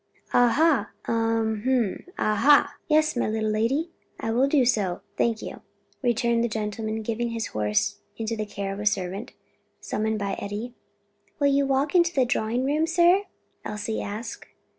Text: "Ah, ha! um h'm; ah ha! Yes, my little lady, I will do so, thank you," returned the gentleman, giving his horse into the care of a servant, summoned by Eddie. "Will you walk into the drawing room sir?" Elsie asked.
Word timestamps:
"Ah, 0.33 0.47
ha! 0.49 0.89
um 1.05 1.61
h'm; 1.61 2.05
ah 2.17 2.33
ha! 2.33 2.73
Yes, 2.87 3.15
my 3.15 3.27
little 3.27 3.51
lady, 3.51 3.91
I 4.19 4.31
will 4.31 4.47
do 4.47 4.65
so, 4.65 5.01
thank 5.15 5.43
you," 5.43 5.61
returned 6.01 6.43
the 6.43 6.47
gentleman, 6.47 7.03
giving 7.03 7.29
his 7.29 7.45
horse 7.53 7.99
into 8.17 8.35
the 8.35 8.47
care 8.47 8.73
of 8.73 8.79
a 8.79 8.85
servant, 8.87 9.33
summoned 9.79 10.17
by 10.17 10.37
Eddie. 10.39 10.73
"Will 11.37 11.53
you 11.53 11.67
walk 11.67 11.93
into 11.93 12.15
the 12.15 12.25
drawing 12.25 12.65
room 12.65 12.87
sir?" 12.87 13.25
Elsie 13.63 14.01
asked. 14.01 14.47